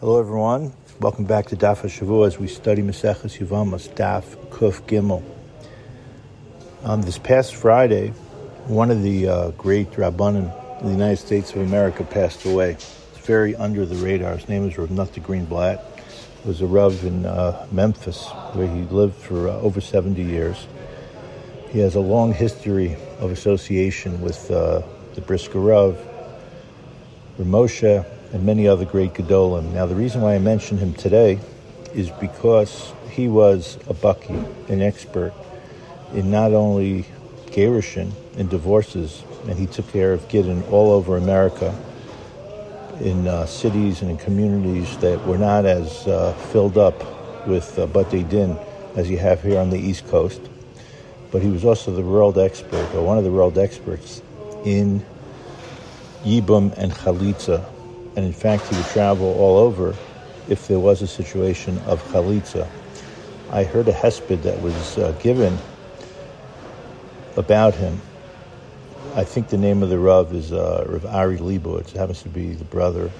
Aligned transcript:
Hello, 0.00 0.18
everyone. 0.18 0.72
Welcome 0.98 1.26
back 1.26 1.48
to 1.48 1.56
Daf 1.56 1.82
HaShavua 1.82 2.28
as 2.28 2.38
we 2.38 2.46
study 2.46 2.80
Maseches 2.80 3.38
Yevamos, 3.38 3.86
Daf 3.94 4.34
Kuf 4.48 4.80
Gimel. 4.88 5.22
On 6.84 7.02
this 7.02 7.18
past 7.18 7.54
Friday, 7.54 8.08
one 8.66 8.90
of 8.90 9.02
the 9.02 9.28
uh, 9.28 9.50
great 9.50 9.90
Rabbanim 9.90 10.80
in 10.80 10.86
the 10.86 10.92
United 10.92 11.18
States 11.18 11.52
of 11.52 11.60
America 11.60 12.02
passed 12.02 12.46
away. 12.46 12.70
It's 12.70 13.26
very 13.26 13.54
under 13.56 13.84
the 13.84 13.96
radar. 13.96 14.38
His 14.38 14.48
name 14.48 14.66
is 14.66 14.78
Rav 14.78 14.88
Nutta 14.88 15.20
Greenblatt. 15.20 15.84
He 16.44 16.48
was 16.48 16.62
a 16.62 16.66
Rav 16.66 17.04
in 17.04 17.26
uh, 17.26 17.66
Memphis, 17.70 18.26
where 18.54 18.74
he 18.74 18.84
lived 18.84 19.16
for 19.16 19.48
uh, 19.50 19.56
over 19.56 19.82
70 19.82 20.22
years. 20.22 20.66
He 21.72 21.80
has 21.80 21.94
a 21.94 22.00
long 22.00 22.32
history 22.32 22.96
of 23.18 23.32
association 23.32 24.22
with 24.22 24.50
uh, 24.50 24.80
the 25.14 25.20
Brisker 25.20 25.60
Rav, 25.60 25.98
Ramosha, 27.38 28.06
and 28.32 28.44
many 28.44 28.68
other 28.68 28.84
great 28.84 29.14
Gedolim. 29.14 29.72
Now, 29.72 29.86
the 29.86 29.94
reason 29.94 30.20
why 30.20 30.34
I 30.34 30.38
mention 30.38 30.78
him 30.78 30.94
today 30.94 31.38
is 31.94 32.10
because 32.10 32.92
he 33.10 33.28
was 33.28 33.76
a 33.88 33.94
baki, 33.94 34.68
an 34.68 34.82
expert 34.82 35.32
in 36.14 36.30
not 36.30 36.52
only 36.52 37.06
Gerushin 37.46 38.12
and 38.36 38.48
divorces, 38.48 39.22
and 39.48 39.58
he 39.58 39.66
took 39.66 39.88
care 39.92 40.12
of 40.12 40.28
Gittin 40.28 40.62
all 40.70 40.92
over 40.92 41.16
America 41.16 41.76
in 43.00 43.26
uh, 43.26 43.46
cities 43.46 44.02
and 44.02 44.10
in 44.10 44.16
communities 44.18 44.96
that 44.98 45.24
were 45.26 45.38
not 45.38 45.64
as 45.64 46.06
uh, 46.06 46.32
filled 46.52 46.78
up 46.78 46.94
with 47.46 47.78
uh, 47.78 47.86
Bate 47.86 48.28
Din 48.28 48.56
as 48.96 49.08
you 49.08 49.18
have 49.18 49.42
here 49.42 49.58
on 49.58 49.70
the 49.70 49.78
East 49.78 50.06
Coast. 50.08 50.40
But 51.30 51.42
he 51.42 51.48
was 51.48 51.64
also 51.64 51.92
the 51.92 52.02
world 52.02 52.38
expert, 52.38 52.94
or 52.94 53.04
one 53.04 53.18
of 53.18 53.24
the 53.24 53.30
world 53.30 53.56
experts, 53.56 54.22
in 54.64 55.04
Yibum 56.24 56.76
and 56.76 56.92
Chalitza, 56.92 57.64
and 58.16 58.24
in 58.24 58.32
fact, 58.32 58.66
he 58.68 58.76
would 58.76 58.86
travel 58.86 59.34
all 59.38 59.56
over 59.56 59.94
if 60.48 60.66
there 60.66 60.80
was 60.80 61.02
a 61.02 61.06
situation 61.06 61.78
of 61.80 62.02
chalitza. 62.08 62.68
I 63.50 63.64
heard 63.64 63.88
a 63.88 63.92
hesped 63.92 64.42
that 64.42 64.60
was 64.62 64.98
uh, 64.98 65.12
given 65.22 65.56
about 67.36 67.74
him. 67.74 68.00
I 69.14 69.24
think 69.24 69.48
the 69.48 69.58
name 69.58 69.82
of 69.82 69.88
the 69.88 69.98
Rav 69.98 70.32
is 70.34 70.52
uh, 70.52 70.84
Rav 70.88 71.06
Ari 71.06 71.38
Leibowitz. 71.38 71.94
It 71.94 71.96
happens 71.96 72.22
to 72.22 72.28
be 72.28 72.52
the 72.52 72.64
brother 72.64 73.10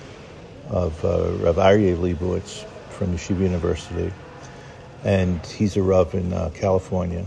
of 0.68 1.04
uh, 1.04 1.32
Rav 1.38 1.56
Aryeh 1.56 1.96
Leibowitz 1.96 2.64
from 2.90 3.12
Yeshiva 3.12 3.40
University. 3.40 4.12
And 5.04 5.44
he's 5.46 5.76
a 5.76 5.82
Rav 5.82 6.14
in 6.14 6.32
uh, 6.32 6.50
California, 6.54 7.24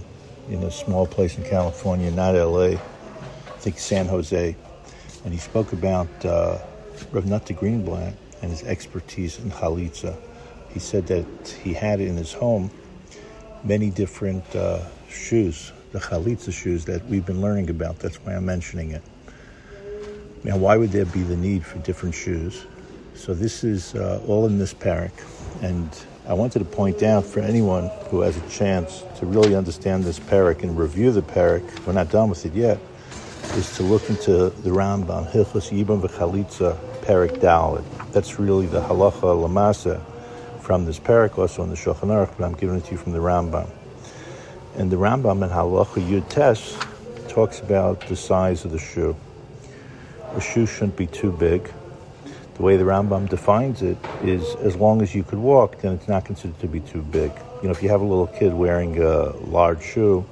in 0.49 0.63
a 0.63 0.71
small 0.71 1.07
place 1.07 1.37
in 1.37 1.43
California, 1.43 2.11
not 2.11 2.35
LA, 2.35 2.67
I 2.67 2.77
think 3.59 3.79
San 3.79 4.05
Jose. 4.07 4.55
And 5.25 5.33
he 5.33 5.39
spoke 5.39 5.73
about 5.73 6.25
uh, 6.25 6.59
Rav 7.11 7.25
Nutta 7.25 7.53
Greenblatt 7.53 8.13
and 8.41 8.51
his 8.51 8.63
expertise 8.63 9.39
in 9.39 9.51
chalitza. 9.51 10.15
He 10.69 10.79
said 10.79 11.07
that 11.07 11.25
he 11.63 11.73
had 11.73 11.99
in 11.99 12.17
his 12.17 12.33
home 12.33 12.71
many 13.63 13.89
different 13.89 14.43
uh, 14.55 14.79
shoes, 15.09 15.71
the 15.91 15.99
chalitza 15.99 16.51
shoes 16.51 16.85
that 16.85 17.05
we've 17.05 17.25
been 17.25 17.41
learning 17.41 17.69
about. 17.69 17.99
That's 17.99 18.17
why 18.17 18.33
I'm 18.33 18.45
mentioning 18.45 18.91
it. 18.91 19.03
Now, 20.43 20.57
why 20.57 20.77
would 20.77 20.91
there 20.91 21.05
be 21.05 21.23
the 21.23 21.37
need 21.37 21.65
for 21.65 21.79
different 21.79 22.15
shoes? 22.15 22.65
So 23.15 23.33
this 23.33 23.63
is 23.63 23.95
uh, 23.95 24.21
all 24.27 24.45
in 24.47 24.57
this 24.57 24.73
parak, 24.73 25.11
and 25.61 25.89
I 26.27 26.33
wanted 26.33 26.59
to 26.59 26.65
point 26.65 27.03
out 27.03 27.25
for 27.25 27.39
anyone 27.39 27.89
who 28.09 28.21
has 28.21 28.35
a 28.35 28.49
chance 28.49 29.03
to 29.19 29.25
really 29.25 29.55
understand 29.55 30.03
this 30.03 30.19
parak 30.19 30.63
and 30.63 30.77
review 30.77 31.11
the 31.11 31.21
parak. 31.21 31.85
We're 31.85 31.93
not 31.93 32.09
done 32.09 32.29
with 32.29 32.45
it 32.45 32.53
yet 32.53 32.79
is 33.55 33.75
to 33.77 33.83
look 33.83 34.09
into 34.09 34.49
the 34.49 34.71
Rambam, 34.71 35.29
Hilchos 35.31 35.69
Yibum 35.69 36.01
v'Chalitza, 36.01 36.75
Perek 37.03 37.39
Daled. 37.39 37.83
That's 38.13 38.39
really 38.39 38.65
the 38.65 38.79
halacha 38.79 39.21
lamasa 39.21 40.01
from 40.61 40.85
this 40.85 40.99
parak, 40.99 41.37
also 41.37 41.61
in 41.61 41.69
the 41.69 41.75
Shulchan 41.75 42.07
Aruch, 42.07 42.37
but 42.37 42.45
I'm 42.45 42.53
giving 42.53 42.77
it 42.77 42.85
to 42.85 42.91
you 42.91 42.97
from 42.97 43.11
the 43.11 43.19
Rambam. 43.19 43.69
And 44.77 44.89
the 44.89 44.95
Rambam 44.95 45.43
in 45.43 45.49
Halacha 45.49 46.01
Yud 46.07 46.29
Tes 46.29 46.77
talks 47.27 47.59
about 47.59 48.07
the 48.07 48.15
size 48.15 48.63
of 48.63 48.71
the 48.71 48.79
shoe. 48.79 49.17
A 50.33 50.39
shoe 50.39 50.65
shouldn't 50.65 50.95
be 50.95 51.07
too 51.07 51.33
big. 51.33 51.69
The 52.55 52.63
way 52.63 52.77
the 52.77 52.85
Rambam 52.85 53.27
defines 53.27 53.81
it 53.81 53.97
is 54.23 54.55
as 54.55 54.77
long 54.77 55.01
as 55.01 55.13
you 55.13 55.23
could 55.23 55.39
walk, 55.39 55.81
then 55.81 55.93
it's 55.93 56.07
not 56.07 56.23
considered 56.23 56.59
to 56.61 56.67
be 56.67 56.79
too 56.79 57.01
big. 57.01 57.31
You 57.61 57.67
know, 57.67 57.71
if 57.71 57.83
you 57.83 57.89
have 57.89 58.01
a 58.01 58.05
little 58.05 58.27
kid 58.27 58.53
wearing 58.53 59.03
a 59.03 59.35
large 59.35 59.83
shoe, 59.83 60.25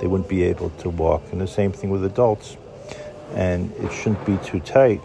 they 0.00 0.06
wouldn't 0.06 0.28
be 0.28 0.42
able 0.42 0.68
to 0.80 0.90
walk. 0.90 1.22
And 1.32 1.40
the 1.40 1.46
same 1.46 1.72
thing 1.72 1.88
with 1.88 2.04
adults. 2.04 2.58
And 3.34 3.72
it 3.76 3.90
shouldn't 3.92 4.26
be 4.26 4.36
too 4.44 4.60
tight 4.60 5.00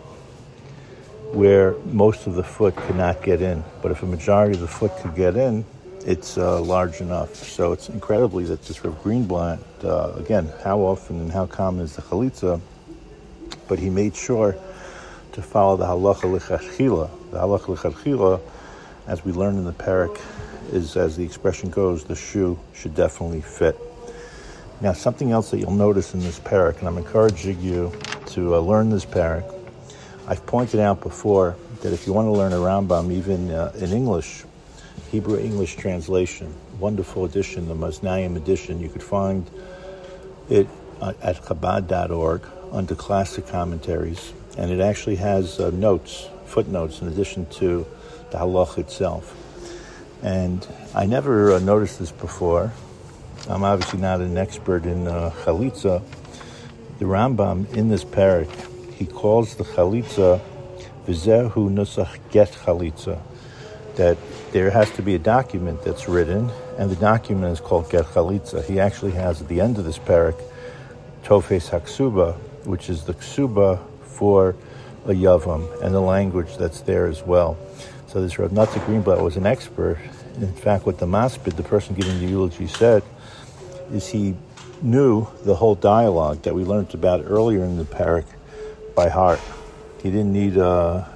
where 1.32 1.76
most 1.86 2.28
of 2.28 2.36
the 2.36 2.44
foot 2.44 2.76
could 2.76 2.96
not 2.96 3.22
get 3.22 3.42
in. 3.42 3.64
But 3.82 3.92
if 3.92 4.04
a 4.04 4.06
majority 4.06 4.54
of 4.56 4.62
the 4.62 4.68
foot 4.68 4.92
could 4.98 5.16
get 5.16 5.36
in, 5.36 5.66
it's 6.06 6.38
uh, 6.38 6.62
large 6.62 7.02
enough. 7.02 7.36
So 7.36 7.74
it's 7.74 7.90
incredibly 7.90 8.46
that 8.46 8.64
this 8.64 8.84
Rav 8.84 9.04
Greenblatt, 9.04 9.60
uh, 9.84 10.14
again, 10.18 10.52
how 10.64 10.80
often 10.80 11.20
and 11.20 11.32
how 11.32 11.46
common 11.46 11.82
is 11.82 11.96
the 11.96 12.02
chalitza? 12.02 12.62
But 13.68 13.80
he 13.80 13.90
made 13.90 14.16
sure 14.16 14.56
to 15.34 15.42
follow 15.42 15.76
the 15.76 15.86
halacha 15.86 16.40
lichatchila. 16.40 17.10
The 17.32 17.38
halacha 17.38 17.76
lichatchila, 17.76 18.40
as 19.06 19.26
we 19.26 19.34
learn 19.34 19.58
in 19.58 19.66
the 19.66 19.74
parak, 19.74 20.18
is 20.72 20.96
as 20.96 21.18
the 21.18 21.24
expression 21.24 21.70
goes, 21.70 22.06
the 22.06 22.16
shoe 22.16 22.58
should 22.74 22.96
definitely 22.96 23.42
fit. 23.42 23.78
Now, 24.80 24.94
something 24.94 25.32
else 25.32 25.52
that 25.52 25.60
you'll 25.60 25.72
notice 25.72 26.14
in 26.14 26.22
this 26.22 26.40
parak, 26.40 26.80
and 26.80 26.88
I'm 26.88 26.98
encouraging 26.98 27.60
you 27.60 27.92
to 28.28 28.56
uh, 28.56 28.60
learn 28.60 28.90
this 28.90 29.06
parak. 29.06 29.57
I've 30.30 30.46
pointed 30.46 30.82
out 30.82 31.00
before 31.00 31.56
that 31.82 31.94
if 31.94 32.06
you 32.06 32.12
want 32.12 32.28
to 32.28 32.32
learn 32.32 32.52
a 32.52 32.58
Rambam, 32.58 33.14
even 33.14 33.50
uh, 33.50 33.72
in 33.78 33.94
English, 33.94 34.44
Hebrew 35.10 35.40
English 35.40 35.78
translation, 35.78 36.54
wonderful 36.80 37.24
edition, 37.24 37.70
the 37.70 37.76
Moznaim 37.76 38.36
edition, 38.36 38.82
you 38.82 38.90
could 38.90 39.04
find 39.04 39.50
it 40.50 40.68
uh, 41.00 41.14
at 41.22 41.38
Chabad.org 41.44 42.42
under 42.74 42.94
classic 42.94 43.48
commentaries, 43.48 44.34
and 44.58 44.70
it 44.70 44.82
actually 44.82 45.16
has 45.16 45.62
uh, 45.62 45.70
notes, 45.70 46.28
footnotes, 46.46 47.02
in 47.02 47.08
addition 47.08 47.46
to 47.46 47.88
the 48.32 48.38
halach 48.38 48.78
itself. 48.78 49.34
And 50.24 50.68
I 50.94 51.06
never 51.06 51.54
uh, 51.54 51.60
noticed 51.60 52.00
this 52.00 52.12
before, 52.12 52.74
I'm 53.48 53.64
obviously 53.64 54.02
not 54.02 54.20
an 54.20 54.38
expert 54.38 54.84
in 54.84 55.08
uh, 55.08 55.32
chalitza. 55.46 56.04
The 57.00 57.06
Rambam 57.06 57.74
in 57.74 57.88
this 57.88 58.04
parak, 58.04 58.50
he 58.98 59.06
calls 59.06 59.56
the 59.56 59.64
chalitza 59.64 60.42
v'zehu 61.06 61.70
nusach 61.70 62.18
get 62.32 62.52
chalitza, 62.52 63.20
that 63.96 64.18
there 64.52 64.72
has 64.72 64.90
to 64.92 65.02
be 65.02 65.14
a 65.16 65.20
document 65.20 65.84
that's 65.84 66.08
written, 66.08 66.50
and 66.78 66.90
the 66.90 66.96
document 66.96 67.54
is 67.54 67.60
called 67.60 67.90
get 67.90 68.06
chalitza. 68.06 68.64
He 68.66 68.80
actually 68.80 69.12
has 69.12 69.42
at 69.42 69.48
the 69.48 69.62
end 69.62 69.78
of 69.78 69.86
this 69.86 70.00
parak 70.00 70.42
tofes 71.24 71.70
haksuba, 71.70 72.36
which 72.66 72.90
is 72.90 73.04
the 73.04 73.14
ksuba 73.14 73.80
for 74.04 74.56
a 75.06 75.12
yavam, 75.12 75.82
and 75.82 75.94
the 75.94 76.02
language 76.02 76.58
that's 76.58 76.82
there 76.82 77.06
as 77.06 77.22
well. 77.22 77.58
So 78.08 78.22
this 78.22 78.40
Rav 78.40 78.52
Nutta 78.52 78.80
Greenblatt 78.86 79.22
was 79.22 79.38
an 79.38 79.46
expert. 79.46 80.00
In 80.38 80.54
fact, 80.54 80.86
what 80.86 80.98
the 80.98 81.06
maspid, 81.06 81.56
the 81.56 81.64
person 81.64 81.94
giving 81.94 82.20
the 82.20 82.28
eulogy, 82.28 82.68
said 82.68 83.04
is 83.92 84.08
he 84.08 84.36
knew 84.82 85.28
the 85.44 85.56
whole 85.56 85.76
dialogue 85.76 86.42
that 86.44 86.54
we 86.54 86.64
learned 86.64 86.94
about 86.94 87.24
earlier 87.26 87.64
in 87.64 87.78
the 87.78 87.84
parak 87.84 88.26
by 88.98 89.10
heart. 89.10 89.40
He 90.02 90.10
didn't 90.10 90.34
need 90.34 90.58
a 90.58 91.08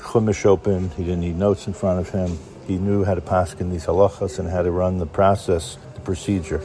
chumash 0.00 0.44
open. 0.44 0.90
He 0.90 1.02
didn't 1.02 1.20
need 1.20 1.36
notes 1.36 1.66
in 1.66 1.72
front 1.72 1.98
of 1.98 2.10
him. 2.10 2.38
He 2.66 2.76
knew 2.76 3.04
how 3.04 3.14
to 3.14 3.22
pass 3.22 3.54
in 3.54 3.70
these 3.70 3.86
halachas 3.86 4.38
and 4.38 4.46
how 4.46 4.60
to 4.60 4.70
run 4.70 4.98
the 4.98 5.06
process, 5.06 5.78
the 5.94 6.00
procedure. 6.00 6.60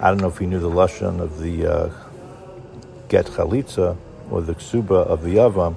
I 0.00 0.08
don't 0.08 0.18
know 0.18 0.26
if 0.26 0.38
he 0.38 0.46
knew 0.46 0.58
the 0.58 0.68
lashon 0.68 1.20
of 1.20 1.38
the 1.38 1.66
uh, 1.66 1.90
get 3.08 3.26
chalitza 3.26 3.96
or 4.32 4.42
the 4.42 4.56
ksuba 4.56 5.06
of 5.06 5.22
the 5.22 5.36
yavam, 5.36 5.76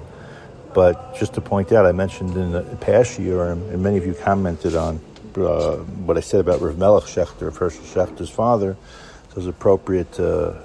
but 0.74 1.14
just 1.16 1.34
to 1.34 1.40
point 1.40 1.70
out, 1.70 1.86
I 1.86 1.92
mentioned 1.92 2.36
in 2.36 2.50
the 2.50 2.62
past 2.80 3.20
year, 3.20 3.52
and 3.52 3.80
many 3.80 3.98
of 3.98 4.04
you 4.04 4.14
commented 4.14 4.74
on 4.74 4.98
uh, 5.36 5.76
what 6.06 6.16
I 6.16 6.20
said 6.20 6.40
about 6.40 6.60
Rav 6.60 6.76
Melech 6.76 7.04
Schachter, 7.04 7.52
Hershel 7.52 7.84
Schachter's 7.84 8.30
father, 8.30 8.76
so 9.28 9.36
was 9.36 9.46
appropriate 9.46 10.10
to 10.14 10.60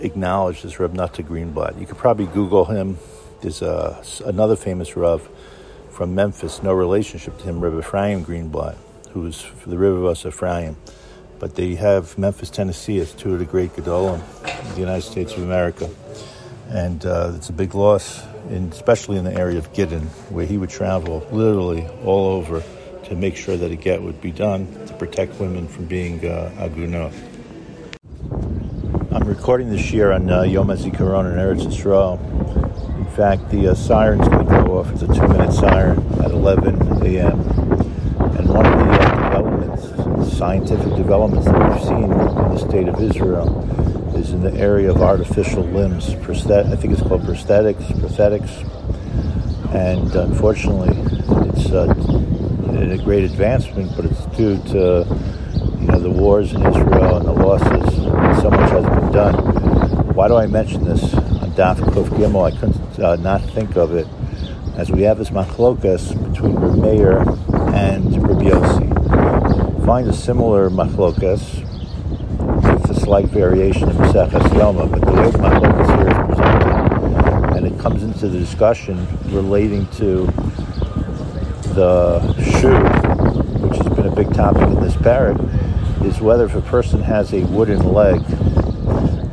acknowledge 0.00 0.64
as 0.64 0.78
Rav 0.78 0.92
Nutta 0.92 1.22
Greenblatt. 1.22 1.78
You 1.80 1.86
could 1.86 1.98
probably 1.98 2.26
Google 2.26 2.64
him. 2.64 2.98
There's 3.40 3.62
a, 3.62 4.02
another 4.24 4.56
famous 4.56 4.96
Rav 4.96 5.28
from 5.90 6.14
Memphis, 6.14 6.62
no 6.62 6.72
relationship 6.72 7.38
to 7.38 7.44
him, 7.44 7.60
Reb 7.60 7.78
Ephraim 7.78 8.24
Greenblatt, 8.24 8.76
who 9.10 9.20
was 9.22 9.44
the 9.66 9.76
Rivevos 9.76 10.24
Ephraim. 10.26 10.76
But 11.38 11.54
they 11.54 11.74
have 11.74 12.18
Memphis, 12.18 12.50
Tennessee 12.50 12.98
as 13.00 13.12
two 13.12 13.32
of 13.32 13.38
the 13.38 13.44
great 13.44 13.74
Gedolim 13.74 14.20
in 14.66 14.74
the 14.74 14.80
United 14.80 15.02
States 15.02 15.32
of 15.32 15.42
America. 15.42 15.88
And 16.68 17.04
uh, 17.04 17.32
it's 17.34 17.48
a 17.48 17.52
big 17.52 17.74
loss, 17.74 18.22
in, 18.50 18.68
especially 18.70 19.16
in 19.16 19.24
the 19.24 19.34
area 19.34 19.58
of 19.58 19.72
Gittin, 19.72 20.02
where 20.30 20.46
he 20.46 20.58
would 20.58 20.70
travel 20.70 21.26
literally 21.32 21.86
all 22.04 22.26
over 22.26 22.62
to 23.04 23.16
make 23.16 23.36
sure 23.36 23.56
that 23.56 23.70
a 23.70 23.76
get 23.76 24.02
would 24.02 24.20
be 24.20 24.30
done 24.30 24.66
to 24.86 24.94
protect 24.94 25.40
women 25.40 25.66
from 25.66 25.86
being 25.86 26.24
uh, 26.24 26.52
agunot. 26.58 27.12
Recording 29.40 29.70
this 29.70 29.90
year 29.90 30.12
on 30.12 30.28
uh, 30.30 30.42
Yom 30.42 30.66
HaZikaron 30.66 31.32
in 31.32 31.38
Eretz 31.38 31.64
Yisrael. 31.64 32.20
In 32.98 33.06
fact, 33.16 33.50
the 33.50 33.68
uh, 33.68 33.74
siren's 33.74 34.28
going 34.28 34.46
to 34.46 34.52
go 34.52 34.78
off. 34.78 34.92
It's 34.92 35.00
a 35.00 35.06
two-minute 35.06 35.54
siren 35.54 35.96
at 36.20 36.30
11 36.30 37.02
a.m. 37.06 37.40
And 38.36 38.48
one 38.50 38.66
of 38.66 38.78
the 38.78 39.00
uh, 39.00 39.30
developments, 39.30 40.36
scientific 40.36 40.94
developments 40.94 41.46
that 41.46 41.72
we've 41.72 41.82
seen 41.82 42.02
in 42.02 42.10
the 42.10 42.58
state 42.58 42.86
of 42.86 43.00
Israel 43.00 43.64
is 44.14 44.32
in 44.32 44.42
the 44.42 44.52
area 44.52 44.90
of 44.90 45.00
artificial 45.00 45.62
limbs. 45.62 46.10
Prosthet- 46.16 46.70
I 46.70 46.76
think 46.76 46.92
it's 46.92 47.02
called 47.02 47.22
prosthetics, 47.22 47.86
prosthetics. 47.94 48.60
And 49.74 50.14
unfortunately, 50.14 50.94
it's 51.48 51.70
uh, 51.70 51.88
a 52.92 53.02
great 53.02 53.24
advancement, 53.24 53.96
but 53.96 54.04
it's 54.04 54.26
due 54.36 54.58
to 54.64 55.06
you 55.80 55.86
know 55.86 55.98
the 55.98 56.10
wars 56.10 56.52
in 56.52 56.64
Israel 56.66 57.16
and 57.16 57.26
the 57.26 57.32
losses. 57.32 57.94
So 58.42 58.50
much 58.50 58.70
has 58.70 58.84
been 58.84 59.12
done. 59.12 59.34
Why 60.14 60.28
do 60.28 60.36
I 60.36 60.46
mention 60.46 60.84
this 60.84 61.14
on 61.14 61.50
Daf 61.52 61.76
Kuf 61.76 62.08
Gimel? 62.10 62.52
I 62.52 62.58
couldn't 62.58 62.98
uh, 63.00 63.16
not 63.16 63.40
think 63.50 63.76
of 63.76 63.94
it 63.94 64.06
as 64.76 64.90
we 64.90 65.02
have 65.02 65.18
this 65.18 65.30
machlokas 65.30 66.14
between 66.30 66.54
Meir 66.80 67.18
and 67.74 68.22
Rabbi 68.22 68.44
Yossi. 68.44 69.86
Find 69.86 70.08
a 70.08 70.12
similar 70.12 70.70
machlokas 70.70 71.64
with 72.62 72.90
a 72.90 73.00
slight 73.00 73.26
variation 73.26 73.88
of 73.88 73.96
Maseches 73.96 74.48
Yoma, 74.50 74.90
but 74.90 75.00
the 75.00 75.12
way 75.12 75.30
the 75.30 75.38
machlokas 75.38 75.96
here 75.96 76.08
is 76.08 76.14
presented, 76.26 77.56
and 77.56 77.66
it 77.66 77.78
comes 77.80 78.02
into 78.02 78.28
the 78.28 78.38
discussion 78.38 79.06
relating 79.26 79.86
to 79.88 80.26
the 81.74 82.20
shoe, 82.58 82.78
which 83.66 83.76
has 83.78 83.88
been 83.94 84.06
a 84.06 84.14
big 84.14 84.32
topic 84.34 84.62
in 84.62 84.80
this 84.80 84.94
parak, 84.96 85.38
is 86.04 86.20
whether 86.20 86.44
if 86.44 86.54
a 86.54 86.62
person 86.62 87.02
has 87.02 87.32
a 87.32 87.44
wooden 87.44 87.92
leg, 87.92 88.24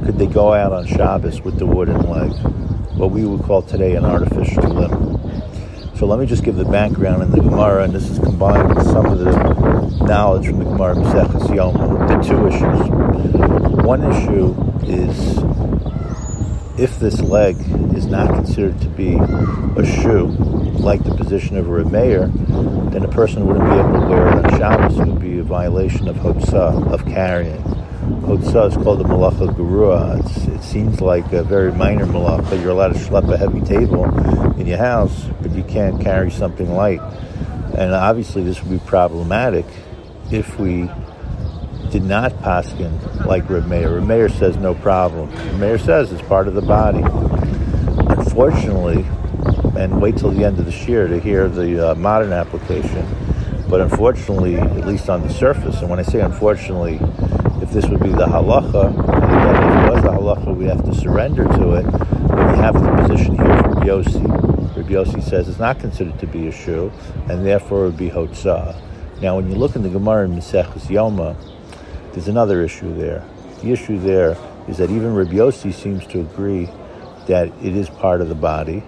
could 0.06 0.18
they 0.18 0.28
go 0.28 0.54
out 0.54 0.72
on 0.72 0.86
Shabbos 0.86 1.42
with 1.42 1.58
the 1.60 1.66
wooden 1.66 2.10
leg, 2.10 2.32
what 2.98 3.12
we 3.12 3.26
would 3.26 3.44
call 3.44 3.62
today 3.62 3.96
an 3.96 4.06
artificial 4.06 4.64
limb. 4.64 5.18
So 5.96 6.06
let 6.06 6.20
me 6.20 6.26
just 6.26 6.44
give 6.44 6.56
the 6.56 6.66
background 6.66 7.24
in 7.24 7.32
the 7.32 7.42
Gemara, 7.42 7.84
and 7.84 7.94
this 7.94 8.10
is 8.10 8.20
combined 8.20 8.76
with 8.76 8.86
some 8.86 9.06
of 9.06 9.18
the 9.20 9.32
knowledge 10.06 10.46
from 10.46 10.60
the 10.60 10.66
Gemara 10.66 10.96
Maseches 10.96 11.48
Yoma. 11.48 12.08
The 12.08 12.18
two 12.22 12.48
issues. 12.48 13.84
One 13.84 14.04
issue 14.04 14.56
is 14.86 15.40
if 16.78 17.00
this 17.00 17.20
leg 17.22 17.56
is 17.96 18.06
not 18.06 18.30
considered 18.30 18.80
to 18.82 18.88
be 18.90 19.16
a 19.16 19.86
shoe, 19.86 20.28
like 20.78 21.04
the 21.04 21.16
position 21.16 21.58
of 21.58 21.68
a 21.70 21.86
Meir, 21.86 22.28
then 22.28 23.04
a 23.04 23.08
person 23.08 23.48
wouldn't 23.48 23.66
be 23.66 23.76
able 23.76 24.00
to 24.00 24.08
wear 24.08 24.28
it 24.28 24.46
on 24.46 24.60
Shabbos. 24.60 25.00
It 25.00 25.08
would 25.08 25.20
be 25.20 25.40
a 25.40 25.44
violation 25.44 26.08
of 26.08 26.18
Hotzah, 26.18 26.92
of 26.92 27.04
carrying. 27.06 27.64
Hotzah 28.28 28.70
is 28.70 28.76
called 28.76 29.00
the 29.00 29.06
Malacha 29.06 29.48
Gurua. 29.56 30.56
it 30.56 30.64
seems 30.64 31.02
like 31.02 31.34
a 31.34 31.44
very 31.44 31.72
minor 31.72 32.06
Malacha. 32.06 32.62
You're 32.62 32.72
allowed 32.72 32.94
to 32.94 33.00
schlep 33.00 33.32
a 33.34 33.38
heavy 33.38 33.62
table 33.62 34.06
in 34.60 34.68
your 34.68 34.78
house, 34.78 35.26
but 35.42 35.52
you 35.54 35.64
can't 35.64 36.00
carry 36.00 36.30
something 36.30 36.72
light. 36.74 37.02
And 37.76 37.94
obviously 37.94 38.44
this 38.44 38.62
would 38.62 38.72
be 38.72 38.86
problematic 38.86 39.66
if 40.32 40.60
we 40.60 40.90
did 41.92 42.04
not 42.04 42.34
paskin 42.34 43.26
like 43.26 43.50
Reb 43.50 43.66
Meir. 43.68 43.96
Reb 43.96 44.08
Meir 44.08 44.30
says 44.30 44.58
no 44.58 44.76
problem. 44.76 45.30
Reb 45.32 45.60
Meir 45.60 45.78
says 45.78 46.12
it's 46.12 46.22
part 46.28 46.48
of 46.48 46.54
the 46.54 46.62
body. 46.62 47.04
Unfortunately, 48.10 49.06
and 49.78 50.02
wait 50.02 50.18
till 50.18 50.32
the 50.32 50.44
end 50.44 50.60
of 50.60 50.66
the 50.66 50.86
year 50.86 51.08
to 51.08 51.20
hear 51.20 51.48
the 51.48 51.92
uh, 51.92 51.96
modern 51.96 52.34
application, 52.34 53.06
but 53.70 53.82
unfortunately, 53.82 54.56
at 54.58 54.88
least 54.88 55.10
on 55.10 55.22
the 55.22 55.30
surface, 55.30 55.82
and 55.82 55.90
when 55.90 56.00
I 56.00 56.04
say 56.04 56.22
unfortunately, 56.22 57.00
if 57.62 57.72
this 57.72 57.86
would 57.88 58.02
be 58.02 58.10
the 58.10 58.26
halacha, 58.26 58.92
if 58.92 59.90
it 59.90 59.94
was 59.94 60.04
the 60.04 60.12
halacha, 60.12 60.56
we 60.56 60.66
have 60.66 60.84
to 60.86 60.96
surrender 60.96 61.44
to 61.46 61.74
it. 61.74 61.86
We 61.86 62.58
have 62.58 62.74
the 62.76 63.08
position 63.08 63.36
here 63.36 63.64
from 63.64 63.74
Yossi. 63.84 64.76
Rabbi 64.76 64.90
Yossi 64.90 65.24
says 65.24 65.50
it's 65.50 65.60
not 65.60 65.80
considered 65.80 66.20
to 66.20 66.28
be 66.28 66.48
a 66.48 66.52
shoe, 66.52 66.92
and 67.30 67.46
therefore 67.46 67.84
it 67.84 67.88
would 67.88 67.98
be 67.98 68.10
hotzah. 68.10 68.80
Now, 69.22 69.36
when 69.36 69.50
you 69.50 69.56
look 69.56 69.76
in 69.76 69.84
the 69.84 69.90
Gemara 69.90 70.26
in 70.26 70.36
Maseches 70.36 70.88
Yoma, 70.88 71.36
there's 72.18 72.28
another 72.28 72.64
issue 72.64 72.96
there. 72.96 73.24
The 73.62 73.72
issue 73.72 74.00
there 74.00 74.36
is 74.68 74.80
that 74.80 74.90
even 74.90 75.14
Rabbi 75.14 75.34
Yossi 75.34 75.72
seems 75.72 76.04
to 76.08 76.22
agree 76.22 76.68
that 77.28 77.50
it 77.62 77.76
is 77.76 77.92
part 77.92 78.22
of 78.22 78.28
the 78.30 78.34
body. 78.34 78.82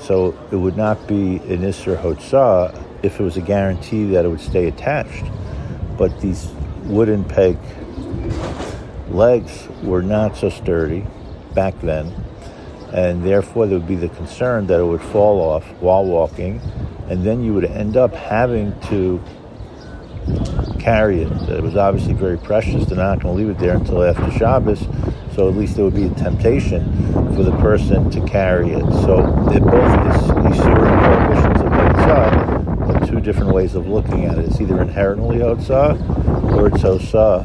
So 0.00 0.34
it 0.50 0.56
would 0.56 0.74
not 0.74 1.06
be 1.06 1.36
an 1.36 1.60
Isser 1.60 2.00
Hotzah 2.00 2.82
if 3.02 3.20
it 3.20 3.22
was 3.22 3.36
a 3.36 3.42
guarantee 3.42 4.06
that 4.12 4.24
it 4.24 4.28
would 4.28 4.40
stay 4.40 4.66
attached. 4.66 5.26
But 5.98 6.22
these 6.22 6.46
wooden 6.84 7.22
peg 7.22 7.58
legs 9.10 9.68
were 9.82 10.02
not 10.02 10.38
so 10.38 10.48
sturdy 10.48 11.04
back 11.52 11.78
then, 11.82 12.14
and 12.94 13.22
therefore 13.26 13.66
there 13.66 13.78
would 13.78 13.86
be 13.86 13.94
the 13.94 14.08
concern 14.08 14.68
that 14.68 14.80
it 14.80 14.86
would 14.86 15.02
fall 15.02 15.38
off 15.38 15.66
while 15.80 16.06
walking, 16.06 16.62
and 17.10 17.24
then 17.24 17.44
you 17.44 17.52
would 17.52 17.66
end 17.66 17.98
up 17.98 18.14
having 18.14 18.72
to 18.88 19.22
carry 20.88 21.20
it. 21.20 21.30
It 21.50 21.62
was 21.62 21.76
obviously 21.76 22.14
very 22.14 22.38
precious. 22.38 22.86
They're 22.86 22.96
not 22.96 23.20
going 23.20 23.36
to 23.36 23.42
leave 23.42 23.54
it 23.54 23.58
there 23.58 23.76
until 23.76 24.02
after 24.02 24.30
Shabbos, 24.38 24.80
so 25.34 25.46
at 25.46 25.54
least 25.54 25.76
there 25.76 25.84
would 25.84 25.94
be 25.94 26.06
a 26.06 26.14
temptation 26.14 26.82
for 27.36 27.42
the 27.42 27.54
person 27.58 28.10
to 28.10 28.24
carry 28.26 28.70
it. 28.70 28.84
So 29.02 29.16
they're 29.50 29.60
both 29.60 29.92
these, 30.04 30.54
these 30.56 30.62
prohibitions 30.62 31.60
of 31.60 31.72
Hotzah 31.72 32.88
are 32.88 33.06
two 33.06 33.20
different 33.20 33.52
ways 33.52 33.74
of 33.74 33.86
looking 33.86 34.24
at 34.24 34.38
it. 34.38 34.46
It's 34.46 34.62
either 34.62 34.80
inherently 34.80 35.40
Hotzah 35.40 36.52
or 36.56 36.68
it's 36.68 36.78
Hotzah 36.78 37.44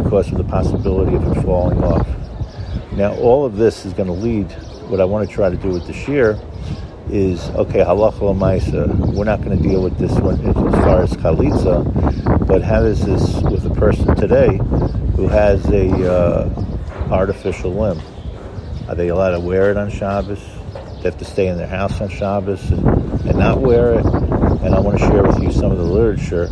because 0.00 0.30
of 0.30 0.38
the 0.38 0.44
possibility 0.44 1.16
of 1.16 1.26
it 1.26 1.42
falling 1.42 1.82
off. 1.82 2.06
Now, 2.92 3.16
all 3.16 3.44
of 3.44 3.56
this 3.56 3.84
is 3.84 3.94
going 3.94 4.06
to 4.06 4.14
lead, 4.14 4.52
what 4.88 5.00
I 5.00 5.04
want 5.04 5.28
to 5.28 5.34
try 5.34 5.50
to 5.50 5.56
do 5.56 5.70
with 5.70 5.88
the 5.88 5.92
shiur 5.92 6.38
is, 7.10 7.48
okay, 7.50 7.80
halacha 7.80 8.20
l'maisa, 8.20 9.14
we're 9.14 9.24
not 9.24 9.42
going 9.42 9.56
to 9.56 9.62
deal 9.62 9.82
with 9.82 9.96
this 9.98 10.12
one 10.18 10.40
as 10.46 10.54
far 10.54 11.02
as 11.02 11.12
chalitza, 11.12 12.46
but 12.46 12.62
how 12.62 12.82
is 12.82 13.04
this 13.04 13.42
with 13.42 13.64
a 13.66 13.74
person 13.74 14.14
today 14.16 14.56
who 15.14 15.28
has 15.28 15.64
a 15.66 16.12
uh, 16.12 16.66
artificial 17.10 17.72
limb? 17.72 18.00
Are 18.88 18.94
they 18.94 19.08
allowed 19.08 19.30
to 19.30 19.40
wear 19.40 19.70
it 19.70 19.76
on 19.76 19.90
Shabbos? 19.90 20.42
They 20.96 21.02
have 21.02 21.18
to 21.18 21.24
stay 21.24 21.48
in 21.48 21.56
their 21.56 21.66
house 21.66 22.00
on 22.00 22.08
Shabbos 22.08 22.70
and, 22.70 22.84
and 23.26 23.38
not 23.38 23.60
wear 23.60 23.94
it? 23.94 24.06
And 24.06 24.74
I 24.74 24.80
want 24.80 24.98
to 24.98 25.06
share 25.06 25.22
with 25.22 25.40
you 25.42 25.52
some 25.52 25.70
of 25.70 25.78
the 25.78 25.84
literature, 25.84 26.46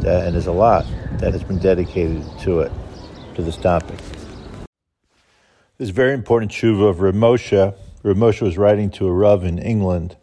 that, 0.00 0.26
and 0.26 0.34
there's 0.34 0.46
a 0.46 0.52
lot 0.52 0.86
that 1.18 1.32
has 1.32 1.44
been 1.44 1.58
dedicated 1.58 2.24
to 2.40 2.60
it 2.60 2.72
to 3.34 3.42
this 3.42 3.56
topic. 3.56 3.98
This 5.76 5.90
very 5.90 6.14
important 6.14 6.52
tshuva 6.52 6.90
of 6.90 7.00
Rav 7.00 7.14
Moshe. 7.14 7.74
Rav 8.02 8.16
Moshe 8.16 8.40
was 8.40 8.56
writing 8.56 8.90
to 8.92 9.06
a 9.06 9.12
Rav 9.12 9.44
in 9.44 9.58
England. 9.58 10.16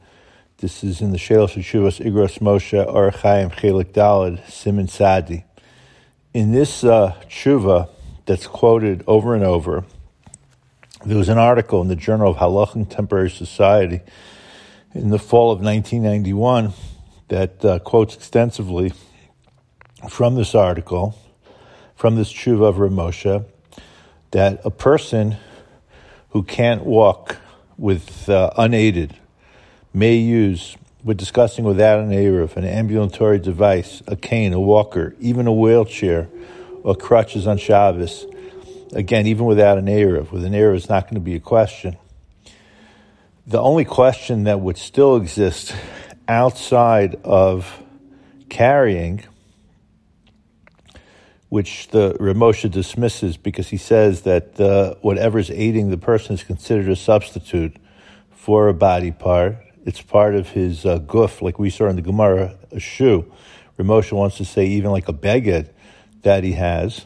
This 0.58 0.84
is 0.84 1.00
in 1.00 1.12
the 1.12 1.20
Shelos 1.20 1.54
Shuvas 1.54 2.04
Igros 2.04 2.40
Moshe 2.40 2.74
Or 2.92 3.12
Chelek 3.12 3.94
Daled 3.94 4.42
Siman 4.46 4.88
Tzadi. 4.88 5.44
In 6.34 6.52
this 6.52 6.84
uh, 6.84 7.14
that's 8.26 8.48
quoted 8.48 9.04
over 9.06 9.36
and 9.36 9.44
over, 9.44 9.86
there 11.06 11.18
was 11.18 11.30
an 11.30 11.38
article 11.38 11.80
in 11.82 11.88
the 11.88 11.96
Journal 11.96 12.32
of 12.32 12.38
Halacha 12.38 12.76
and 12.76 12.90
Contemporary 12.90 13.30
Society 13.30 14.02
in 14.96 15.10
the 15.10 15.20
fall 15.20 15.52
of 15.52 15.60
1991 15.62 16.74
that 17.28 17.64
uh, 17.64 17.78
quotes 17.78 18.16
extensively 18.16 18.92
from 20.10 20.34
this 20.34 20.56
article 20.56 21.16
from 21.96 22.16
this 22.16 22.34
tshuva 22.34 22.70
of 22.70 22.76
Ramosha 22.78 23.46
that 24.32 24.62
a 24.64 24.72
person 24.72 25.38
who 26.30 26.42
can't 26.42 26.84
walk 26.84 27.38
with 27.78 28.28
uh, 28.30 28.52
unaided 28.58 29.16
may 29.94 30.16
use, 30.16 30.76
we're 31.04 31.14
discussing 31.14 31.64
without 31.64 32.00
an 32.00 32.10
Eruv, 32.10 32.58
an 32.58 32.66
ambulatory 32.66 33.40
device, 33.40 34.02
a 34.08 34.16
cane, 34.16 34.54
a 34.54 34.60
walker, 34.60 35.16
even 35.20 35.48
a 35.48 35.54
wheelchair, 35.54 36.28
or 36.84 36.96
crutches 36.96 37.48
on 37.48 37.58
Shabbos. 37.58 38.26
Again, 38.94 39.28
even 39.28 39.46
without 39.46 39.78
an 39.78 39.86
Eruv, 39.86 40.32
with 40.32 40.44
an 40.44 40.54
Eruv, 40.54 40.76
it's 40.78 40.90
not 40.90 41.04
going 41.04 41.16
to 41.16 41.22
be 41.22 41.36
a 41.36 41.40
question. 41.40 41.98
The 43.46 43.60
only 43.60 43.86
question 43.86 44.44
that 44.46 44.60
would 44.60 44.78
still 44.78 45.16
exist 45.16 45.74
outside 46.28 47.20
of 47.24 47.82
carrying 48.50 49.24
which 51.50 51.88
the 51.90 52.14
Ramosha 52.20 52.70
dismisses 52.70 53.38
because 53.38 53.70
he 53.70 53.78
says 53.78 54.22
that 54.24 54.60
uh, 54.60 54.96
whatever 55.02 55.40
is 55.40 55.50
aiding 55.50 55.90
the 55.90 55.98
person 55.98 56.34
is 56.34 56.44
considered 56.44 56.90
a 56.90 56.96
substitute 56.96 57.78
for 58.32 58.68
a 58.68 58.74
body 58.74 59.12
part. 59.12 59.58
It's 59.86 60.02
part 60.02 60.36
of 60.36 60.50
his 60.50 60.86
uh, 60.86 61.00
guf, 61.00 61.42
like 61.42 61.58
we 61.58 61.70
saw 61.70 61.88
in 61.88 61.96
the 61.96 62.02
Gemara, 62.02 62.58
a 62.72 62.80
shoe. 62.80 63.32
Ramosha 63.78 64.14
wants 64.14 64.38
to 64.38 64.46
say 64.46 64.66
even 64.66 64.92
like 64.92 65.08
a 65.08 65.14
beged 65.14 65.70
that 66.24 66.44
he 66.44 66.54
has. 66.54 67.06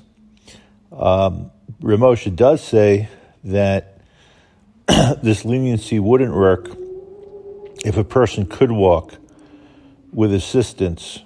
Um, 0.91 1.51
Ramosha 1.81 2.35
does 2.35 2.63
say 2.63 3.09
that 3.43 3.99
this 5.21 5.45
leniency 5.45 5.99
wouldn't 5.99 6.33
work 6.33 6.69
if 7.85 7.97
a 7.97 8.03
person 8.03 8.45
could 8.45 8.71
walk 8.71 9.15
with 10.11 10.33
assistance 10.33 11.21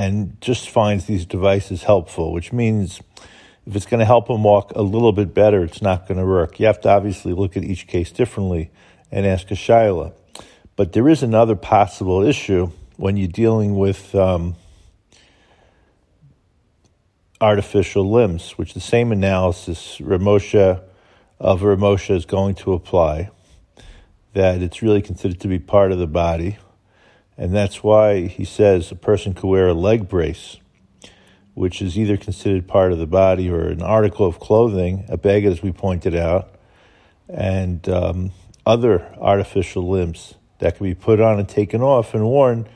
and 0.00 0.40
just 0.40 0.70
finds 0.70 1.04
these 1.04 1.26
devices 1.26 1.82
helpful, 1.82 2.32
which 2.32 2.54
means 2.54 3.02
if 3.66 3.76
it's 3.76 3.84
going 3.84 3.98
to 3.98 4.06
help 4.06 4.28
them 4.28 4.42
walk 4.42 4.72
a 4.74 4.80
little 4.80 5.12
bit 5.12 5.34
better, 5.34 5.62
it's 5.62 5.82
not 5.82 6.08
going 6.08 6.16
to 6.16 6.24
work. 6.24 6.58
You 6.58 6.64
have 6.68 6.80
to 6.80 6.88
obviously 6.88 7.34
look 7.34 7.54
at 7.54 7.64
each 7.64 7.86
case 7.86 8.10
differently 8.10 8.70
and 9.12 9.26
ask 9.26 9.50
a 9.50 9.54
shaila. 9.54 10.14
But 10.74 10.94
there 10.94 11.06
is 11.06 11.22
another 11.22 11.54
possible 11.54 12.22
issue, 12.22 12.70
when 12.96 13.18
you're 13.18 13.28
dealing 13.28 13.76
with 13.76 14.14
um, 14.14 14.56
artificial 17.38 18.10
limbs, 18.10 18.52
which 18.52 18.72
the 18.72 18.80
same 18.80 19.12
analysis 19.12 19.98
Ramosha 20.00 20.82
of 21.38 21.60
Ramosha 21.60 22.16
is 22.16 22.24
going 22.24 22.54
to 22.54 22.72
apply, 22.72 23.28
that 24.32 24.62
it's 24.62 24.80
really 24.80 25.02
considered 25.02 25.40
to 25.40 25.48
be 25.48 25.58
part 25.58 25.92
of 25.92 25.98
the 25.98 26.06
body. 26.06 26.56
And 27.36 27.54
that's 27.54 27.82
why 27.82 28.26
he 28.26 28.44
says 28.44 28.90
a 28.90 28.96
person 28.96 29.34
could 29.34 29.48
wear 29.48 29.68
a 29.68 29.74
leg 29.74 30.08
brace, 30.08 30.58
which 31.54 31.80
is 31.80 31.98
either 31.98 32.16
considered 32.16 32.68
part 32.68 32.92
of 32.92 32.98
the 32.98 33.06
body 33.06 33.50
or 33.50 33.68
an 33.68 33.82
article 33.82 34.26
of 34.26 34.38
clothing, 34.38 35.06
a 35.08 35.16
bag, 35.16 35.44
as 35.44 35.62
we 35.62 35.72
pointed 35.72 36.14
out, 36.14 36.54
and 37.28 37.88
um, 37.88 38.32
other 38.66 39.06
artificial 39.18 39.88
limbs 39.88 40.34
that 40.58 40.76
can 40.76 40.86
be 40.86 40.94
put 40.94 41.20
on 41.20 41.38
and 41.38 41.48
taken 41.48 41.80
off 41.80 42.14
and 42.14 42.24
worn 42.24 42.68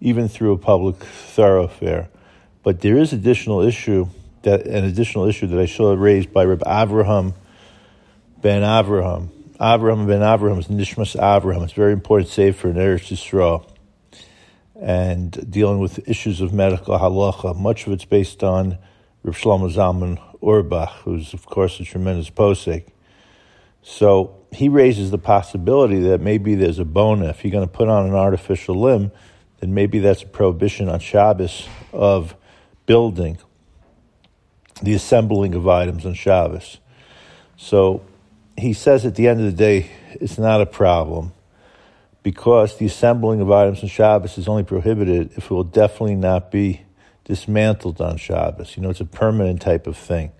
even 0.00 0.28
through 0.28 0.52
a 0.52 0.58
public 0.58 0.96
thoroughfare. 0.96 2.08
But 2.62 2.80
there 2.80 2.96
is 2.96 3.12
additional 3.12 3.60
issue 3.60 4.08
that 4.42 4.66
an 4.66 4.84
additional 4.84 5.26
issue 5.26 5.46
that 5.48 5.58
I 5.58 5.66
saw 5.66 5.92
raised 5.94 6.32
by 6.32 6.44
Reb 6.44 6.60
Avraham 6.60 7.34
ben 8.40 8.62
Avraham. 8.62 9.28
Avraham 9.60 10.06
ben 10.06 10.20
Avraham 10.20 10.58
is 10.58 10.68
Nishmas 10.68 11.18
Avraham. 11.18 11.64
It's 11.64 11.72
very 11.72 11.92
important 11.92 12.30
save 12.30 12.56
for 12.56 12.68
an 12.68 12.76
Eretz 12.76 13.10
Yisrael. 13.10 13.67
And 14.80 15.50
dealing 15.50 15.80
with 15.80 16.08
issues 16.08 16.40
of 16.40 16.52
medical 16.52 16.98
halacha, 16.98 17.56
much 17.56 17.86
of 17.86 17.92
it's 17.92 18.04
based 18.04 18.44
on 18.44 18.78
Reb 19.24 19.34
Shlomo 19.34 19.72
Zalman 19.72 20.20
Auerbach, 20.40 20.90
who's 21.02 21.34
of 21.34 21.46
course 21.46 21.80
a 21.80 21.84
tremendous 21.84 22.30
posek. 22.30 22.86
So 23.82 24.36
he 24.52 24.68
raises 24.68 25.10
the 25.10 25.18
possibility 25.18 26.00
that 26.00 26.20
maybe 26.20 26.54
there's 26.54 26.78
a 26.78 26.84
boneh. 26.84 27.28
If 27.28 27.44
you're 27.44 27.50
going 27.50 27.66
to 27.66 27.72
put 27.72 27.88
on 27.88 28.06
an 28.06 28.14
artificial 28.14 28.80
limb, 28.80 29.10
then 29.60 29.74
maybe 29.74 29.98
that's 29.98 30.22
a 30.22 30.26
prohibition 30.26 30.88
on 30.88 31.00
Shabbos 31.00 31.66
of 31.92 32.36
building, 32.86 33.38
the 34.82 34.94
assembling 34.94 35.54
of 35.54 35.66
items 35.66 36.06
on 36.06 36.14
Shabbos. 36.14 36.78
So 37.56 38.02
he 38.56 38.72
says 38.72 39.04
at 39.04 39.16
the 39.16 39.26
end 39.26 39.40
of 39.40 39.46
the 39.46 39.52
day, 39.52 39.90
it's 40.12 40.38
not 40.38 40.60
a 40.60 40.66
problem 40.66 41.32
because 42.28 42.76
the 42.76 42.84
assembling 42.84 43.40
of 43.40 43.50
items 43.50 43.82
on 43.82 43.88
Shabbos 43.88 44.36
is 44.36 44.48
only 44.48 44.62
prohibited 44.62 45.32
if 45.38 45.44
it 45.44 45.50
will 45.50 45.64
definitely 45.64 46.14
not 46.14 46.50
be 46.50 46.82
dismantled 47.24 48.02
on 48.02 48.18
Shabbos. 48.18 48.76
You 48.76 48.82
know, 48.82 48.90
it's 48.90 49.00
a 49.00 49.06
permanent 49.06 49.62
type 49.62 49.86
of 49.86 49.96
thing. 49.96 50.32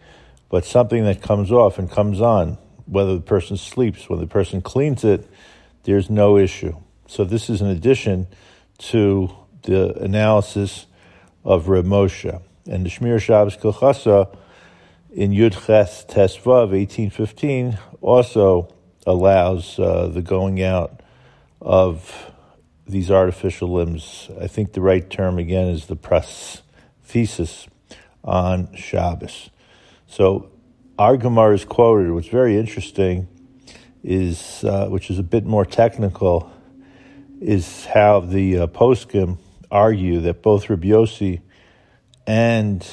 But 0.51 0.67
something 0.67 1.05
that 1.05 1.23
comes 1.23 1.51
off 1.51 1.79
and 1.79 1.91
comes 1.91 2.21
on, 2.21 2.59
whether 2.85 3.15
the 3.15 3.23
person 3.23 3.57
sleeps, 3.57 4.07
whether 4.07 4.21
the 4.21 4.29
person 4.29 4.61
cleans 4.61 5.03
it, 5.03 5.27
there's 5.85 6.11
no 6.11 6.37
issue. 6.37 6.77
So 7.07 7.25
this 7.25 7.49
is 7.49 7.63
an 7.63 7.69
addition 7.69 8.27
to 8.91 9.35
the 9.63 9.95
analysis 9.95 10.85
of 11.43 11.69
Reb 11.69 11.87
Moshe. 11.87 12.39
And 12.67 12.85
the 12.85 12.91
Shemiras 12.91 13.23
Shabbos 13.23 13.57
Kehilchasa 13.57 14.37
in 15.11 15.31
Yud 15.31 15.55
Ches 15.65 16.05
Tesvav 16.05 16.69
1815 16.69 17.79
also 18.03 18.75
allows 19.07 19.79
uh, 19.79 20.09
the 20.09 20.21
going 20.21 20.63
out 20.63 20.98
of 21.69 22.33
these 22.87 23.11
artificial 23.11 23.71
limbs. 23.71 24.31
I 24.41 24.47
think 24.47 24.73
the 24.73 24.81
right 24.81 25.09
term 25.09 25.39
again 25.39 25.69
is 25.69 25.85
the 25.85 25.97
prosthesis 25.97 27.69
on 28.25 28.75
Shabbos. 28.75 29.51
So 30.07 30.51
our 30.99 31.19
Gemara 31.19 31.55
is 31.55 31.67
quoted. 31.67 32.11
What's 32.11 32.29
very 32.29 32.57
interesting 32.57 33.29
is, 34.03 34.65
uh, 34.65 34.89
which 34.89 35.11
is 35.11 35.19
a 35.19 35.23
bit 35.23 35.45
more 35.45 35.67
technical, 35.67 36.51
is 37.39 37.85
how 37.85 38.21
the 38.21 38.61
uh, 38.61 38.67
poskim 38.67 39.37
argue 39.71 40.21
that 40.23 40.43
both 40.43 40.71
Rabbi 40.71 40.89
Yossi 40.89 41.43
and 42.27 42.85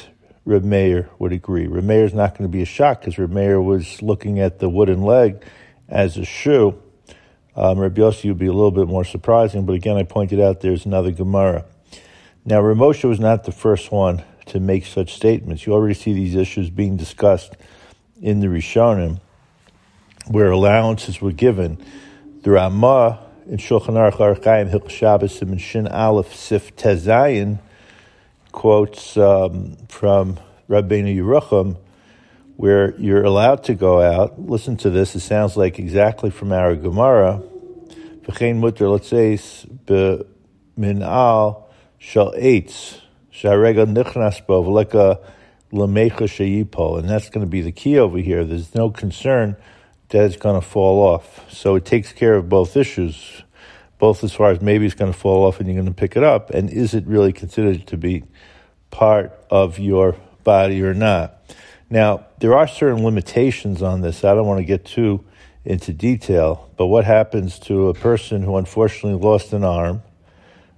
Reb 0.44 0.66
Meir 0.66 1.10
would 1.18 1.32
agree. 1.32 1.68
Reb 1.68 1.86
Meir 1.86 2.04
is 2.04 2.14
not 2.14 2.38
going 2.38 2.44
to 2.44 2.52
be 2.52 2.62
a 2.62 2.66
shock 2.66 3.00
because 3.00 3.18
Reb 3.18 3.32
Meir 3.32 3.62
was 3.62 4.02
looking 4.02 4.42
at 4.42 4.60
the 4.60 4.68
wooden 4.68 5.04
leg 5.04 5.46
as 5.88 6.18
a 6.18 6.26
shoe. 6.26 6.82
Um, 7.56 7.80
Reb 7.80 7.96
Yossi 7.96 8.28
would 8.28 8.38
be 8.38 8.48
a 8.48 8.54
little 8.54 8.72
bit 8.72 8.88
more 8.88 9.06
surprising, 9.06 9.66
but 9.66 9.74
again, 9.74 9.96
I 9.96 10.04
pointed 10.04 10.42
out 10.42 10.62
there's 10.62 10.86
another 10.86 11.12
Gemara. 11.12 11.66
Now, 12.44 12.62
Ramosha 12.62 13.08
was 13.08 13.20
not 13.20 13.46
the 13.46 13.52
first 13.52 13.92
one 13.92 14.24
to 14.48 14.60
make 14.60 14.86
such 14.86 15.14
statements. 15.14 15.66
You 15.66 15.74
already 15.74 15.94
see 15.94 16.14
these 16.14 16.36
issues 16.36 16.70
being 16.70 16.98
discussed 16.98 17.56
in 18.22 18.40
the 18.40 18.48
Rishonim, 18.48 19.20
where 20.28 20.52
allowances 20.52 21.22
were 21.22 21.32
given. 21.32 21.84
The 22.42 22.52
Ramah 22.52 23.20
in 23.48 23.58
Shulchan 23.58 23.94
Aruch 23.94 24.18
Orach 24.18 24.44
Chaim 24.44 24.68
Hilch 24.68 24.92
Shabbos 24.92 25.42
and 25.42 25.60
Shin 25.62 25.88
Aleph 25.88 26.36
Sif 26.36 26.76
Tezayin 26.76 27.60
quotes 28.52 29.18
um, 29.18 29.76
from 29.88 30.38
Rabbeinu 30.70 31.16
Yerucham 31.16 31.78
where 32.58 32.96
you're 32.98 33.24
allowed 33.24 33.64
to 33.66 33.74
go 33.74 34.02
out. 34.02 34.40
Listen 34.40 34.78
to 34.78 34.90
this. 34.90 35.16
It 35.16 35.20
sounds 35.22 35.58
like 35.58 35.80
exactly 35.80 36.30
from 36.30 36.52
our 36.52 36.76
Gemara. 36.76 37.42
V'chein 38.24 38.58
mutter 38.58 38.86
letzeis 38.86 39.66
b'min'al 39.86 41.64
shal 41.98 42.34
eitz 42.34 43.02
sharega 43.32 43.86
nichnas 43.86 44.46
bo 44.46 44.64
v'leka 44.64 45.20
lemecha 45.72 46.28
sheyipol. 46.28 47.00
And 47.00 47.10
that's 47.10 47.30
going 47.30 47.46
to 47.46 47.50
be 47.50 47.62
the 47.62 47.72
key 47.72 48.00
over 48.00 48.18
here. 48.18 48.46
There's 48.46 48.74
no 48.74 48.90
concern 48.90 49.58
that 50.10 50.24
it's 50.24 50.38
going 50.38 50.60
to 50.60 50.66
fall 50.66 51.02
off. 51.02 51.52
So 51.52 51.76
it 51.76 51.86
takes 51.86 52.14
care 52.14 52.36
of 52.36 52.48
both 52.48 52.78
issues, 52.78 53.44
both 53.98 54.24
as 54.24 54.34
far 54.34 54.52
as 54.52 54.62
maybe 54.62 54.86
it's 54.86 54.96
going 54.96 55.12
to 55.12 55.18
fall 55.18 55.46
off 55.46 55.60
and 55.60 55.68
you're 55.68 55.76
going 55.76 55.88
to 55.88 55.94
pick 55.94 56.16
it 56.16 56.24
up, 56.24 56.52
and 56.52 56.70
is 56.70 56.94
it 56.94 57.06
really 57.08 57.34
considered 57.34 57.88
to 57.88 57.98
be 57.98 58.24
part 58.92 59.34
of 59.50 59.80
your 59.80 60.16
body 60.44 60.82
or 60.84 60.94
not? 60.94 61.35
Now, 61.96 62.26
there 62.40 62.54
are 62.58 62.68
certain 62.68 63.06
limitations 63.06 63.82
on 63.82 64.02
this. 64.02 64.26
I 64.26 64.36
don't 64.36 64.46
want 64.46 64.58
to 64.58 64.66
get 64.66 64.84
too 64.84 65.24
into 65.64 65.94
detail, 65.94 66.70
but 66.76 66.88
what 66.88 67.06
happens 67.06 67.58
to 67.60 67.88
a 67.88 67.94
person 67.94 68.44
who 68.44 68.58
unfortunately 68.58 69.18
lost 69.18 69.54
an 69.54 69.64
arm 69.64 70.04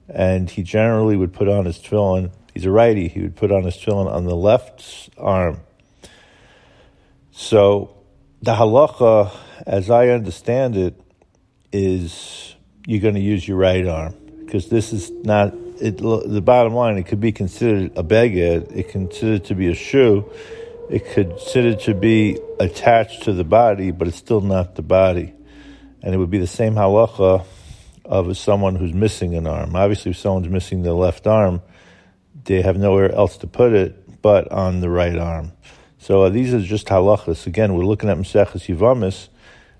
and 0.08 0.48
he 0.48 0.62
generally 0.62 1.18
would 1.18 1.34
put 1.34 1.48
on 1.48 1.66
his 1.66 1.80
tefillin, 1.80 2.30
he's 2.54 2.66
a 2.66 2.72
righty, 2.72 3.08
he 3.08 3.22
would 3.22 3.36
put 3.36 3.52
on 3.52 3.64
his 3.64 3.74
tefillin 3.78 4.06
on 4.06 4.26
the 4.26 4.36
left 4.36 5.10
arm. 5.18 5.62
So 7.32 7.98
the 8.44 8.54
halacha, 8.54 9.36
as 9.66 9.90
I 9.90 10.10
understand 10.10 10.78
it, 10.78 11.02
is 11.72 12.54
you're 12.86 13.02
going 13.02 13.16
to 13.16 13.20
use 13.20 13.48
your 13.48 13.58
right 13.58 13.88
arm 13.88 14.14
because 14.46 14.70
this 14.70 14.94
is 14.94 15.10
not 15.10 15.56
it, 15.82 15.98
the 15.98 16.44
bottom 16.46 16.76
line. 16.76 17.00
It 17.00 17.08
could 17.08 17.20
be 17.20 17.32
considered 17.32 17.98
a 17.98 18.04
beged. 18.04 18.72
It 18.72 18.90
considered 18.90 19.46
to 19.46 19.56
be 19.56 19.70
a 19.70 19.74
shoe. 19.74 20.32
It 20.90 21.12
considered 21.12 21.82
to 21.82 21.94
be 21.94 22.40
attached 22.60 23.24
to 23.24 23.34
the 23.34 23.44
body, 23.44 23.92
but 23.92 24.08
it's 24.08 24.18
still 24.18 24.40
not 24.40 24.76
the 24.76 24.82
body, 24.82 25.34
and 26.02 26.16
it 26.16 26.18
would 26.18 26.30
be 26.30 26.38
the 26.38 26.48
same 26.48 26.76
halacha 26.76 27.46
of 28.06 28.38
someone 28.38 28.76
who's 28.76 28.94
missing 28.94 29.36
an 29.36 29.48
arm. 29.48 29.76
Obviously, 29.76 30.12
if 30.12 30.18
someone's 30.18 30.48
missing 30.48 30.84
the 30.84 30.94
left 30.94 31.28
arm, 31.28 31.62
they 32.46 32.62
have 32.62 32.78
nowhere 32.78 33.12
else 33.12 33.36
to 33.40 33.48
put 33.48 33.74
it 33.74 34.22
but 34.22 34.50
on 34.50 34.80
the 34.80 34.90
right 34.90 35.18
arm. 35.18 35.52
So 35.98 36.24
uh, 36.24 36.30
these 36.30 36.54
are 36.54 36.62
just 36.62 36.88
halachas. 36.88 37.48
Again, 37.48 37.74
we're 37.74 37.84
looking 37.84 38.10
at 38.10 38.18
Maseches 38.18 38.74
Yevamos, 38.74 39.28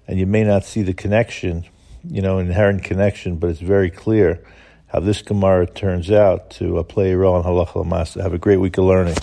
and 0.08 0.20
you 0.20 0.26
may 0.26 0.44
not 0.44 0.66
see 0.66 0.82
the 0.82 0.94
connection, 0.94 1.66
you 2.04 2.22
know, 2.22 2.40
inherent 2.40 2.84
connection, 2.84 3.38
but 3.38 3.50
it's 3.50 3.62
very 3.62 3.90
clear 3.90 4.44
how 4.88 5.00
this 5.00 5.22
Gemara 5.22 5.68
turns 5.68 6.12
out 6.12 6.50
to 6.52 6.80
uh, 6.80 6.84
play 6.84 7.14
a 7.14 7.18
role 7.18 7.38
in 7.38 7.44
halacha 7.44 7.76
l'masa. 7.76 8.22
Have 8.22 8.34
a 8.34 8.38
great 8.38 8.58
week 8.58 8.78
of 8.78 8.84
learning. 8.84 9.16